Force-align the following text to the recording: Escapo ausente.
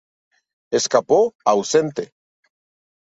Escapo 0.79 1.19
ausente. 1.51 2.03